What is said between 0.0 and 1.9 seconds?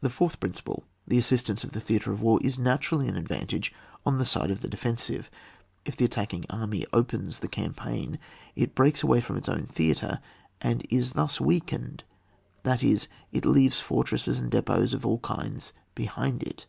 The fourth principle, the Assistance of the